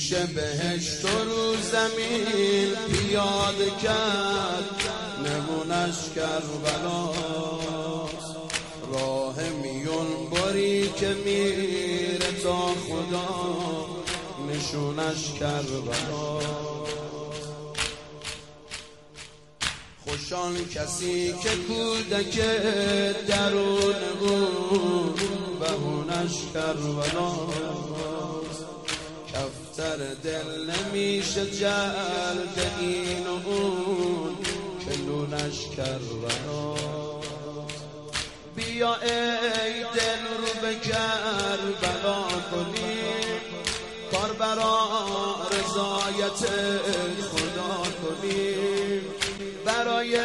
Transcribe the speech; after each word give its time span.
میشه 0.00 0.26
بهشت 0.26 1.04
رو 1.04 1.56
زمین 1.56 2.74
پیاده 2.92 3.70
کرد. 3.82 4.82
نمونش 5.26 5.96
کربلاست. 6.14 7.20
راه 8.92 9.36
میون 9.62 10.30
باری 10.30 10.88
که 10.88 11.16
میره 11.24 12.32
تا 12.42 12.66
خدا. 12.66 13.86
نشونش 14.48 15.32
کربلاست. 15.40 16.90
خوشان 20.04 20.54
کسی 20.74 21.34
که 21.42 21.50
کودک 21.68 22.40
درون 23.28 24.00
بود 24.20 25.20
بهونش 25.60 26.34
کربلاست. 26.54 27.99
کفتر 29.70 29.96
دل 29.96 30.70
نمیشه 30.70 31.46
جلد 31.46 32.72
این 32.80 33.26
و 33.26 33.48
اون 33.48 34.36
که 34.84 35.02
نونش 35.02 35.66
کربلاست 35.76 37.30
بیا 38.56 38.94
ای 38.94 39.82
دل 39.82 40.22
رو 40.38 40.60
به 40.62 40.74
کربلا 40.74 42.22
کنیم 42.50 43.40
کار 44.12 44.32
برا 44.32 44.88
رضایت 45.50 46.40
خدا 47.30 47.82
کنیم 48.02 49.02
برای 49.64 50.16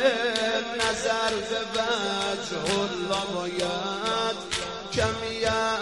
نظر 0.78 1.34
به 1.50 1.60
وجه 1.74 2.74
الله 2.74 3.26
باید 3.36 4.38
کمی 4.94 5.46
از 5.46 5.75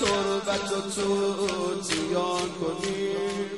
تربت 0.00 0.72
و 0.72 0.80
توتیان 0.80 2.48
کنیم 2.60 3.50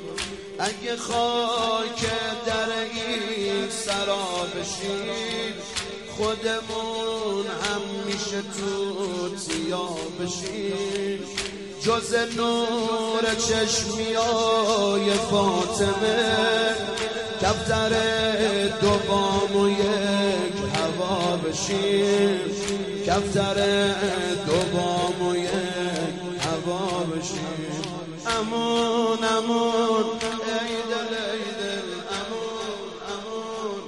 اگه 0.59 0.95
خاک 0.97 2.01
در 2.45 2.69
این 2.93 3.69
سرا 3.69 4.47
بشیم 4.55 5.53
خودمون 6.17 7.45
هم 7.45 7.81
میشه 8.05 8.41
توتیا 8.41 9.89
بشیم 10.19 11.19
جز 11.81 12.13
نور 12.37 13.35
چشمیای 13.35 15.13
فاطمه 15.31 16.75
کفتر 17.41 17.89
دو 18.81 18.99
بام 19.07 19.55
و 19.55 19.69
یک 19.69 20.55
هوا 20.75 21.37
بشیم 21.37 22.39
کفتر 23.07 23.55
دو 24.45 24.77
بام 24.77 25.27
و 25.27 25.35
یک 25.35 26.04
هوا 26.65 27.03
بشیم 27.03 27.41
امون 28.37 29.23
امون 29.23 30.05
ای 30.61 30.75
دل 30.91 31.13
ای 31.31 31.45
دل 31.61 31.89
امون 32.17 32.89
امون 33.11 33.83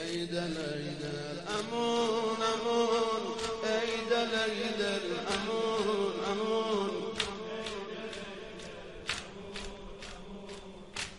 ای 0.00 0.26
دل 0.26 0.56
ای 0.72 0.88
دل 1.02 1.38
امون 1.56 2.38
امون 2.52 3.24
ای 3.64 3.90
دل 4.10 4.34
ای 4.50 4.62
دل 4.78 5.06
امون 5.34 6.14
امون 6.30 6.90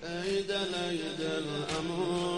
ای 0.03 0.41
دل 0.43 0.73
ای 0.89 0.97
دل 1.19 1.47
امون 1.77 2.30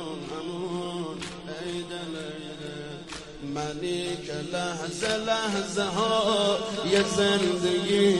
منی 3.56 4.06
که 4.26 4.34
لحظه 4.54 5.18
لحظه 5.18 5.84
ها 5.84 6.58
یه 6.92 7.04
زندگی 7.04 8.16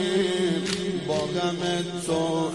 با 1.08 1.14
غم 1.14 1.84
تو 2.06 2.50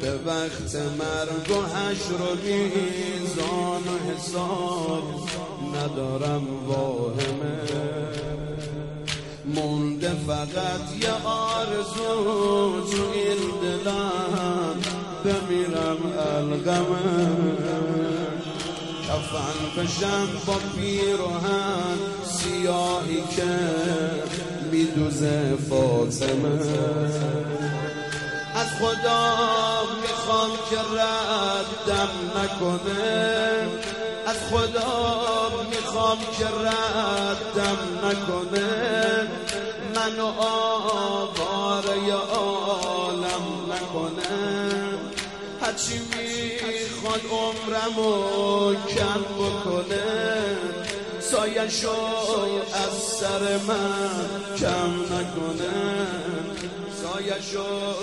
به 0.00 0.14
وقت 0.26 0.74
مرگ 0.74 1.50
و 1.50 1.62
حشر 1.62 2.12
و 2.12 2.36
میزان 2.44 3.82
و 3.82 4.12
حساب 4.12 5.28
ندارم 5.74 6.66
واهمه. 6.66 7.58
مونده 9.44 10.12
فقط 10.26 11.02
یه 11.02 11.12
آرزو 11.24 12.80
تو 12.90 13.02
این 13.14 13.38
دلم. 13.62 14.80
بمیرم 15.24 15.98
الغمه. 16.18 18.03
کفن 19.14 19.80
بشم 19.82 20.28
با 20.46 20.58
پیروهن 20.76 21.98
سیاهی 22.24 23.22
که 23.36 23.52
میدوزه 24.70 25.56
فاطمه. 25.70 26.60
از 28.54 28.66
خدا 28.80 29.22
می‌خوام 30.02 30.50
که 30.70 30.76
ردم 30.76 32.08
نکنه. 32.36 33.68
از 34.26 34.36
خدا 34.50 35.50
می‌خوام 35.70 36.18
که 36.38 36.46
ردم 36.46 37.78
نکنه. 38.04 39.28
منو 39.94 40.26
آواره 40.38 42.12
عالم 42.12 42.33
هرچی 45.74 45.98
می‌خواد 45.98 47.20
عمرمو 47.30 48.74
کم 48.74 49.22
بکنه 49.22 50.56
سایشو 51.20 51.90
از 52.74 52.92
سر 53.20 53.56
من 53.56 54.56
کم 54.56 55.02
نکنه. 55.02 56.06
سایشو 57.02 57.94